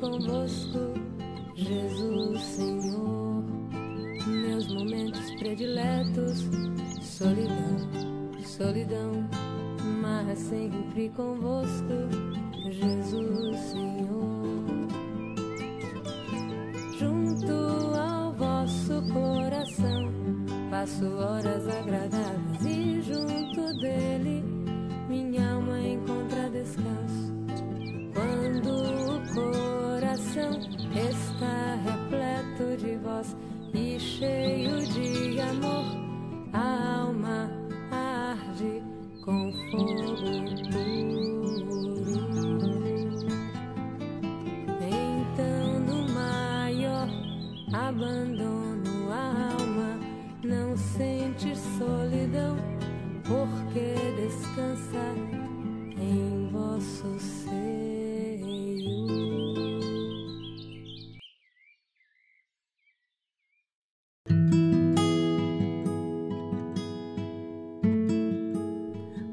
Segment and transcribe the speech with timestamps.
[0.00, 0.94] convosco,
[1.54, 3.44] Jesus Senhor.
[4.26, 6.48] Meus momentos prediletos.
[7.02, 7.76] Solidão,
[8.42, 9.28] solidão,
[10.00, 12.08] mas sempre convosco,
[12.70, 14.00] Jesus Senhor.
[16.98, 17.52] Junto
[17.96, 20.12] ao vosso coração,
[20.70, 22.19] passo horas agradáveis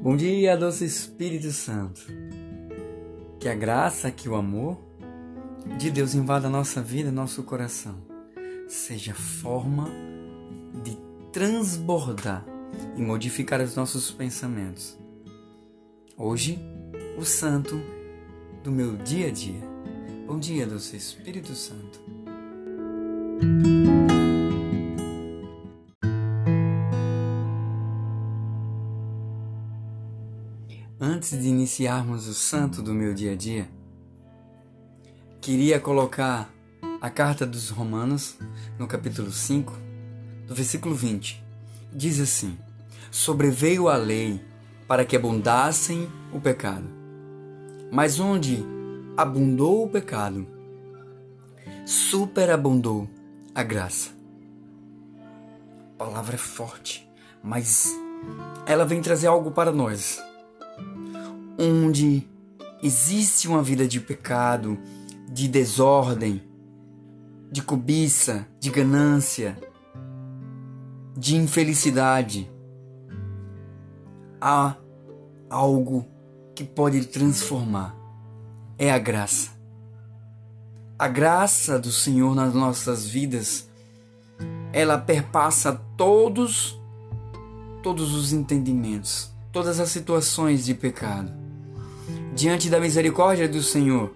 [0.00, 2.06] Bom dia, doce Espírito Santo.
[3.40, 4.78] Que a graça, que o amor
[5.76, 7.96] de Deus invada nossa vida, nosso coração.
[8.68, 9.88] Seja forma
[10.84, 10.96] de
[11.32, 12.46] transbordar
[12.96, 14.96] e modificar os nossos pensamentos.
[16.16, 16.60] Hoje,
[17.18, 17.82] o santo
[18.62, 19.60] do meu dia a dia.
[20.28, 22.07] Bom dia, doce Espírito Santo.
[31.68, 33.68] Iniciarmos o santo do meu dia a dia,
[35.38, 36.50] queria colocar
[36.98, 38.38] a carta dos Romanos,
[38.78, 39.74] no capítulo 5,
[40.46, 41.44] do versículo 20.
[41.92, 42.56] Diz assim:
[43.10, 44.42] Sobreveio a lei
[44.86, 46.88] para que abundassem o pecado.
[47.92, 48.64] Mas onde
[49.14, 50.46] abundou o pecado,
[51.84, 53.06] superabundou
[53.54, 54.08] a graça.
[55.92, 57.06] A palavra é forte,
[57.42, 57.94] mas
[58.64, 60.26] ela vem trazer algo para nós
[61.58, 62.24] onde
[62.82, 64.78] existe uma vida de pecado,
[65.28, 66.40] de desordem,
[67.50, 69.58] de cobiça, de ganância,
[71.16, 72.48] de infelicidade,
[74.40, 74.76] há
[75.50, 76.06] algo
[76.54, 77.96] que pode transformar.
[78.78, 79.50] É a graça.
[80.96, 83.68] A graça do Senhor nas nossas vidas,
[84.72, 86.78] ela perpassa todos
[87.82, 91.37] todos os entendimentos, todas as situações de pecado
[92.38, 94.14] diante da misericórdia do Senhor.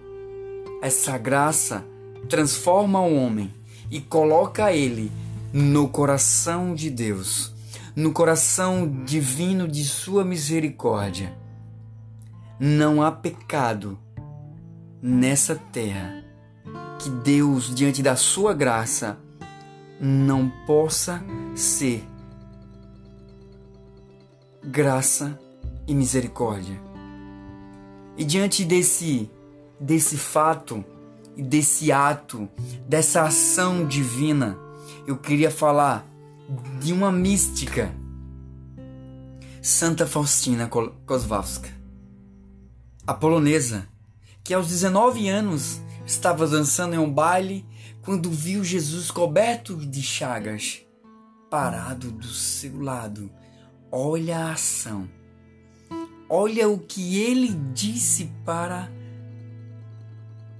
[0.81, 1.85] Essa graça
[2.29, 3.53] transforma o homem
[3.91, 5.11] e coloca ele
[5.51, 7.53] no coração de Deus,
[7.93, 11.37] no coração divino de Sua misericórdia.
[12.57, 13.99] Não há pecado
[15.01, 16.23] nessa terra
[16.99, 19.17] que Deus, diante da Sua graça,
[19.99, 21.21] não possa
[21.53, 22.07] ser
[24.63, 25.37] graça
[25.85, 26.92] e misericórdia.
[28.17, 29.29] E diante desse
[29.79, 30.83] desse fato
[31.35, 32.47] e desse ato,
[32.87, 34.57] dessa ação divina,
[35.05, 36.05] eu queria falar
[36.79, 37.93] de uma mística,
[39.61, 41.69] Santa Faustina Kowalska,
[43.05, 43.87] a polonesa,
[44.43, 47.65] que aos 19 anos estava dançando em um baile
[48.03, 50.81] quando viu Jesus coberto de chagas,
[51.49, 53.29] parado do seu lado.
[53.91, 55.09] Olha a ação
[56.29, 58.89] Olha o que ele disse para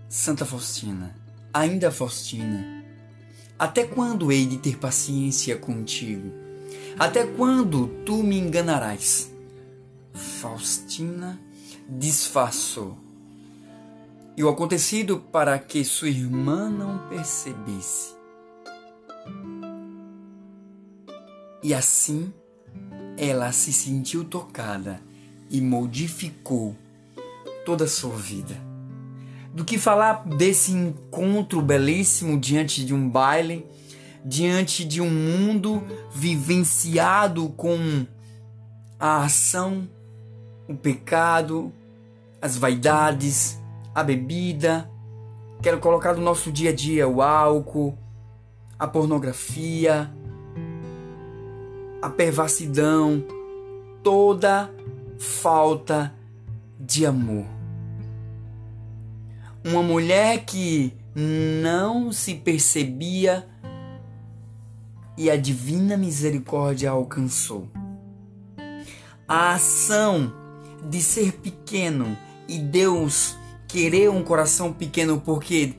[0.09, 1.15] Santa Faustina.
[1.53, 2.83] Ainda Faustina,
[3.57, 6.31] até quando hei de ter paciência contigo?
[6.97, 9.31] Até quando tu me enganarás?
[10.13, 11.39] Faustina
[11.89, 12.97] disfarçou.
[14.35, 18.15] E o acontecido para que sua irmã não percebesse.
[21.61, 22.33] E assim
[23.15, 24.99] ela se sentiu tocada
[25.53, 26.75] e modificou
[27.63, 28.59] toda a sua vida.
[29.53, 33.63] Do que falar desse encontro belíssimo diante de um baile,
[34.25, 38.03] diante de um mundo vivenciado com
[38.99, 39.87] a ação,
[40.67, 41.71] o pecado,
[42.41, 43.61] as vaidades,
[43.93, 44.89] a bebida.
[45.61, 47.95] Quero colocar no nosso dia a dia o álcool,
[48.79, 50.11] a pornografia,
[52.01, 53.23] a perversidão,
[54.01, 54.73] toda
[55.23, 56.13] falta
[56.77, 57.45] de amor.
[59.63, 63.47] Uma mulher que não se percebia
[65.17, 67.69] e a divina misericórdia alcançou.
[69.25, 70.33] A ação
[70.89, 75.75] de ser pequeno e Deus querer um coração pequeno porque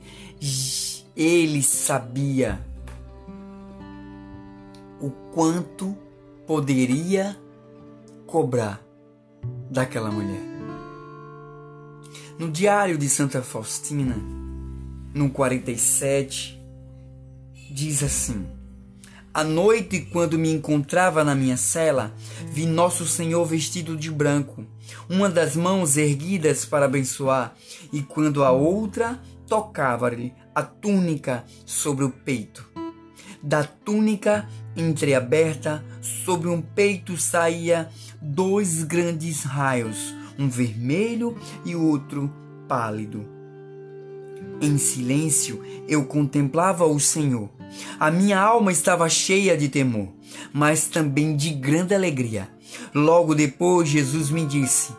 [1.15, 2.59] ele sabia
[4.99, 5.95] o quanto
[6.47, 7.37] poderia
[8.25, 8.84] cobrar
[9.69, 10.41] daquela mulher.
[12.37, 14.15] No diário de Santa Faustina,
[15.13, 16.61] no 47,
[17.71, 18.45] diz assim:
[19.33, 22.13] À noite, quando me encontrava na minha cela,
[22.51, 24.65] vi Nosso Senhor vestido de branco,
[25.09, 27.55] uma das mãos erguidas para abençoar,
[27.93, 32.67] e quando a outra tocava-lhe a túnica sobre o peito.
[33.41, 37.89] Da túnica entreaberta, sobre um peito saía
[38.25, 42.33] dois grandes raios, um vermelho e outro
[42.67, 43.25] pálido.
[44.61, 47.49] Em silêncio eu contemplava o Senhor.
[47.99, 50.09] A minha alma estava cheia de temor,
[50.51, 52.49] mas também de grande alegria.
[52.93, 54.93] Logo depois, Jesus me disse: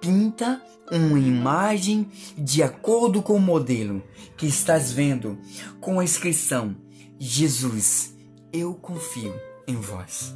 [0.00, 4.02] Pinta uma imagem de acordo com o modelo
[4.36, 5.38] que estás vendo,
[5.80, 6.74] com a inscrição:
[7.18, 8.14] Jesus,
[8.52, 9.34] eu confio
[9.68, 10.34] em vós.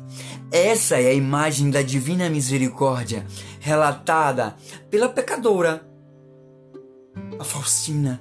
[0.51, 3.27] Essa é a imagem da divina misericórdia
[3.59, 4.55] relatada
[4.91, 5.85] pela pecadora,
[7.39, 8.21] a Faustina.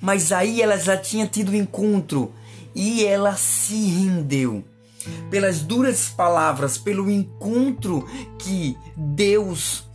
[0.00, 2.32] Mas aí ela já tinha tido encontro
[2.74, 4.64] e ela se rendeu
[5.30, 8.06] pelas duras palavras, pelo encontro
[8.38, 9.86] que Deus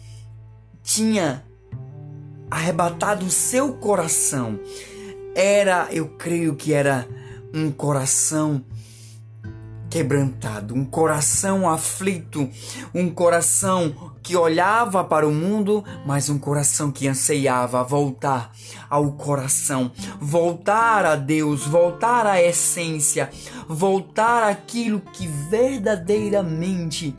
[0.83, 1.43] tinha
[2.51, 4.59] arrebatado o seu coração.
[5.35, 7.07] Era, eu creio que era
[7.53, 8.63] um coração
[9.93, 12.49] quebrantado, um coração aflito,
[12.95, 18.51] um coração que olhava para o mundo, mas um coração que anseiava voltar
[18.89, 23.29] ao coração, voltar a Deus, voltar à essência,
[23.69, 27.15] voltar àquilo que verdadeiramente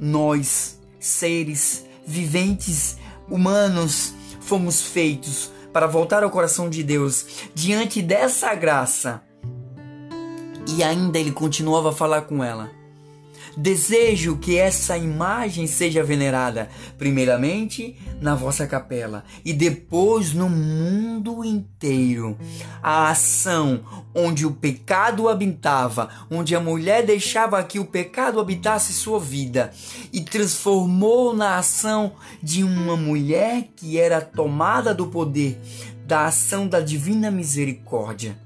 [0.00, 2.96] nós, seres viventes,
[3.28, 7.26] humanos, fomos feitos para voltar ao coração de Deus.
[7.54, 9.22] Diante dessa graça
[10.76, 12.70] e ainda ele continuava a falar com ela.
[13.54, 22.38] Desejo que essa imagem seja venerada, primeiramente na vossa capela e depois no mundo inteiro.
[22.82, 23.82] A ação
[24.14, 29.70] onde o pecado habitava, onde a mulher deixava que o pecado habitasse sua vida
[30.10, 35.60] e transformou na ação de uma mulher que era tomada do poder
[36.06, 38.41] da ação da divina misericórdia.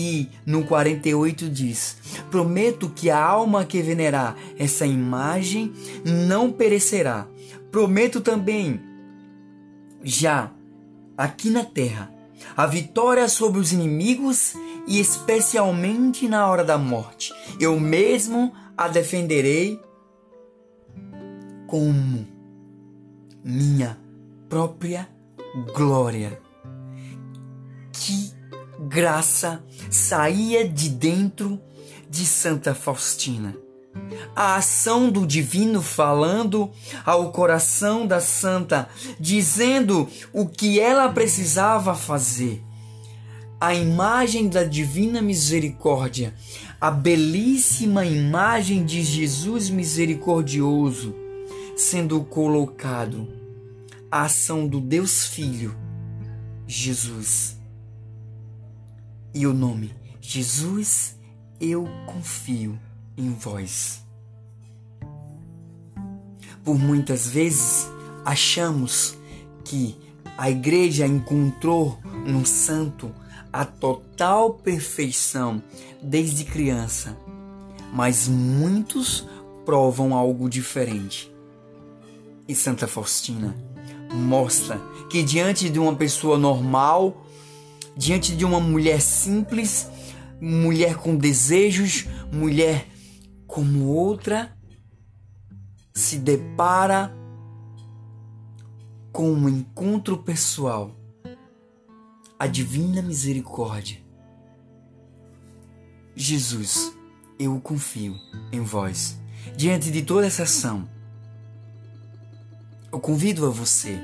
[0.00, 1.96] E no 48 diz:
[2.30, 5.72] Prometo que a alma que venerar essa imagem
[6.04, 7.26] não perecerá.
[7.72, 8.80] Prometo também,
[10.04, 10.52] já
[11.16, 12.14] aqui na terra,
[12.56, 14.54] a vitória sobre os inimigos
[14.86, 17.34] e especialmente na hora da morte.
[17.58, 19.80] Eu mesmo a defenderei
[21.66, 22.24] como
[23.42, 23.98] minha
[24.48, 25.08] própria
[25.74, 26.47] glória.
[28.80, 29.60] Graça
[29.90, 31.60] saía de dentro
[32.08, 33.56] de Santa Faustina.
[34.36, 36.70] A ação do divino falando
[37.04, 38.88] ao coração da santa,
[39.18, 42.62] dizendo o que ela precisava fazer.
[43.60, 46.32] A imagem da divina misericórdia,
[46.80, 51.12] a belíssima imagem de Jesus misericordioso
[51.76, 53.26] sendo colocado.
[54.08, 55.76] A ação do Deus Filho,
[56.64, 57.57] Jesus
[59.34, 61.16] e o nome Jesus,
[61.60, 62.78] eu confio
[63.16, 64.04] em vós.
[66.62, 67.88] Por muitas vezes
[68.24, 69.16] achamos
[69.64, 69.96] que
[70.36, 73.10] a igreja encontrou no santo
[73.50, 75.62] a total perfeição
[76.02, 77.16] desde criança,
[77.92, 79.26] mas muitos
[79.64, 81.32] provam algo diferente.
[82.46, 83.56] E Santa Faustina
[84.12, 87.26] mostra que diante de uma pessoa normal,
[87.98, 89.90] diante de uma mulher simples,
[90.40, 92.86] mulher com desejos, mulher
[93.44, 94.56] como outra,
[95.92, 97.12] se depara
[99.10, 100.96] com um encontro pessoal,
[102.38, 103.98] a divina misericórdia.
[106.14, 106.96] Jesus,
[107.36, 108.14] eu confio
[108.52, 109.18] em vós.
[109.56, 110.88] Diante de toda essa ação,
[112.92, 113.98] eu convido a você,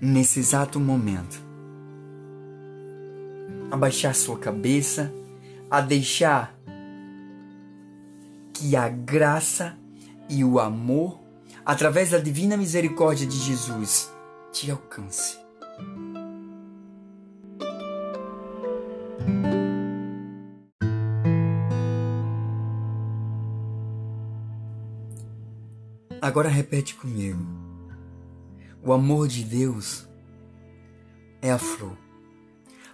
[0.00, 1.45] nesse exato momento,
[3.70, 5.12] a baixar sua cabeça,
[5.70, 6.56] a deixar
[8.52, 9.76] que a graça
[10.28, 11.20] e o amor,
[11.64, 14.10] através da divina misericórdia de Jesus,
[14.52, 15.38] te alcance.
[26.20, 27.44] Agora repete comigo.
[28.82, 30.08] O amor de Deus
[31.40, 32.05] é a flor.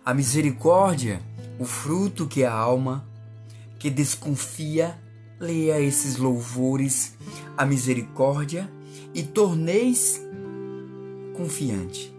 [0.04, 1.22] A misericórdia,
[1.60, 3.06] o fruto que a alma
[3.78, 4.98] que desconfia
[5.38, 7.14] leia esses louvores
[7.56, 8.68] a misericórdia
[9.14, 10.20] e torneis
[11.36, 12.12] confiante.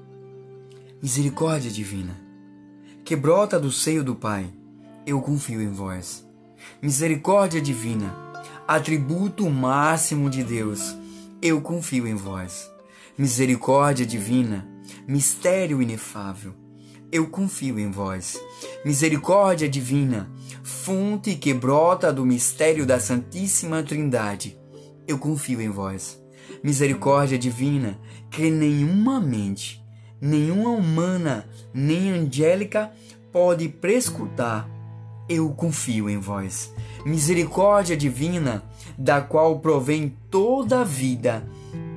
[1.01, 2.15] Misericórdia divina,
[3.03, 4.49] que brota do seio do Pai,
[5.05, 6.25] eu confio em vós.
[6.81, 8.15] Misericórdia divina,
[8.65, 10.95] atributo máximo de Deus,
[11.41, 12.71] eu confio em vós.
[13.17, 14.65] Misericórdia divina,
[15.05, 16.62] mistério inefável,
[17.13, 18.41] eu confio em vós.
[18.84, 20.27] Misericórdia divina,
[20.63, 24.58] fonte que brota do mistério da Santíssima Trindade,
[25.08, 26.20] eu confio em vós.
[26.63, 28.00] Misericórdia divina,
[28.32, 29.79] que nenhuma mente,
[30.20, 32.91] nenhuma humana, nem angélica
[33.32, 34.67] pode prescrutar,
[35.29, 36.74] eu confio em vós.
[37.05, 38.63] Misericórdia divina,
[38.98, 41.48] da qual provém toda a vida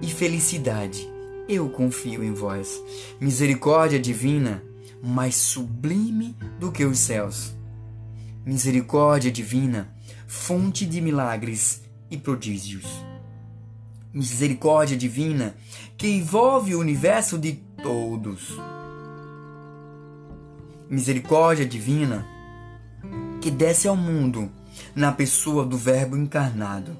[0.03, 1.09] e felicidade,
[1.49, 2.83] eu confio em vós.
[3.19, 4.63] Misericórdia divina,
[5.07, 7.55] mais sublime do que os céus.
[8.45, 9.89] Misericórdia divina,
[10.27, 12.85] fonte de milagres e prodígios.
[14.13, 15.55] Misericórdia divina
[15.97, 18.59] que envolve o universo de todos.
[20.91, 22.27] Misericórdia divina
[23.41, 24.51] que desce ao mundo
[24.95, 26.97] na pessoa do Verbo encarnado.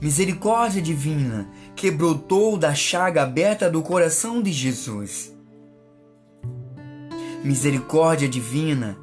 [0.00, 5.37] Misericórdia divina que brotou da chaga aberta do coração de Jesus
[7.48, 8.98] misericórdia divina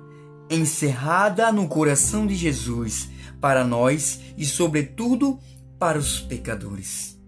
[0.52, 3.10] encerrada no coração de Jesus
[3.42, 5.40] para nós e, sobretudo,
[5.80, 7.20] para os pecadores.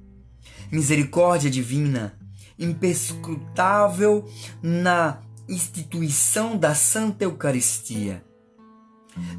[0.72, 2.16] Misericórdia divina
[2.60, 4.30] imperscrutável
[4.62, 5.20] na
[5.50, 8.24] instituição da Santa Eucaristia.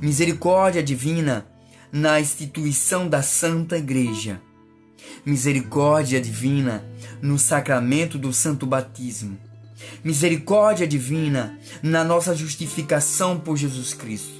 [0.02, 1.46] Misericórdia divina
[1.92, 4.42] na instituição da Santa Igreja.
[5.24, 6.84] Misericórdia divina
[7.22, 9.46] no sacramento do Santo Batismo
[10.02, 14.34] misericórdia divina na nossa justificação por Jesus Cristo.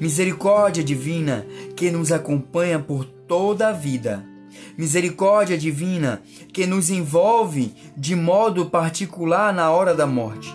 [0.00, 4.24] Misericórdia divina que nos acompanha por toda a vida.
[4.76, 10.52] Misericórdia divina que nos envolve de modo particular na hora da morte.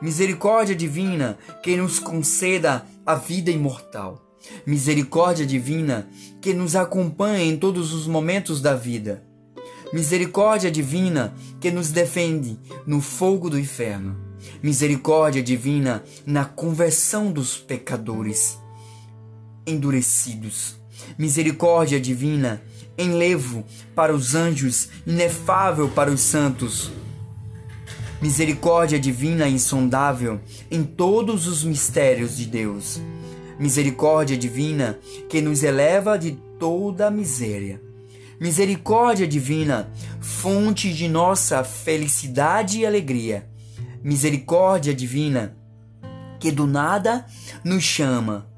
[0.00, 4.20] Misericórdia divina que nos conceda a vida imortal.
[4.66, 6.08] Misericórdia divina
[6.40, 9.22] que nos acompanha em todos os momentos da vida
[9.92, 14.16] Misericórdia divina que nos defende no fogo do inferno.
[14.62, 18.58] Misericórdia divina na conversão dos pecadores
[19.66, 20.76] endurecidos.
[21.18, 22.62] Misericórdia divina
[22.96, 26.90] enlevo para os anjos, inefável para os santos.
[28.22, 32.98] Misericórdia divina insondável em todos os mistérios de Deus.
[33.58, 37.91] Misericórdia divina que nos eleva de toda a miséria
[38.42, 39.88] Misericórdia divina,
[40.20, 43.48] fonte de nossa felicidade e alegria.
[44.02, 45.56] Misericórdia divina,
[46.40, 47.24] que do nada
[47.62, 48.48] nos chama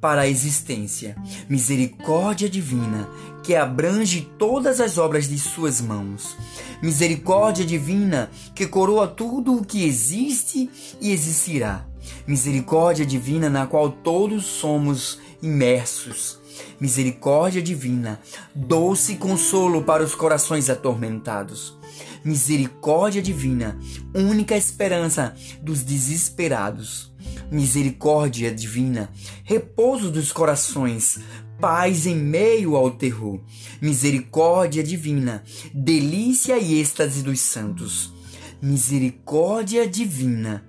[0.00, 1.14] para a existência.
[1.46, 3.06] Misericórdia divina,
[3.42, 6.34] que abrange todas as obras de Suas mãos.
[6.82, 10.70] Misericórdia divina, que coroa tudo o que existe
[11.02, 11.86] e existirá.
[12.26, 16.42] Misericórdia divina, na qual todos somos imersos
[16.80, 18.20] misericórdia divina,
[18.54, 21.76] doce consolo para os corações atormentados.
[22.24, 23.78] Misericórdia divina,
[24.14, 27.12] única esperança dos desesperados.
[27.50, 29.10] Misericórdia divina,
[29.44, 31.18] repouso dos corações,
[31.60, 33.40] paz em meio ao terror.
[33.80, 38.12] Misericórdia divina, delícia e êxtase dos santos.
[38.60, 40.64] Misericórdia divina,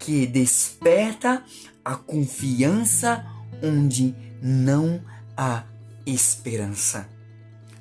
[0.00, 1.44] que desperta
[1.84, 3.24] a confiança
[3.62, 5.00] onde não
[5.36, 5.64] há
[6.06, 7.08] esperança.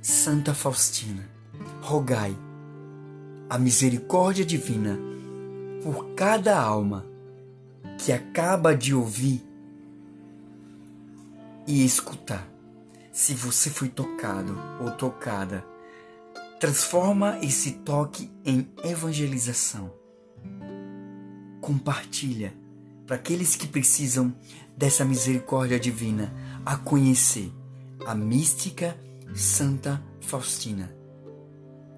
[0.02, 1.28] Santa Faustina,
[1.82, 2.36] rogai
[3.50, 5.00] a misericórdia divina
[5.82, 7.06] por cada alma
[7.98, 9.44] que acaba de ouvir
[11.66, 12.48] e escutar.
[13.12, 15.66] Se você foi tocado ou tocada,
[16.60, 19.99] transforma esse toque em evangelização.
[21.62, 22.54] Compartilha
[23.06, 24.34] para aqueles que precisam
[24.78, 26.34] dessa misericórdia divina
[26.66, 27.52] a conhecer
[28.06, 28.98] a mística
[29.36, 30.92] Santa Faustina.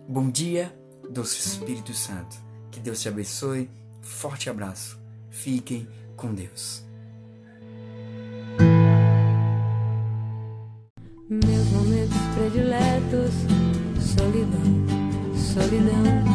[0.08, 0.76] Bom dia,
[1.10, 2.36] doce Espírito Santo.
[2.72, 3.70] Que Deus te abençoe.
[4.02, 5.00] Forte abraço.
[5.30, 6.84] Fiquem com Deus.
[11.30, 13.32] Meus momentos prediletos,
[14.00, 16.31] solidão, solidão,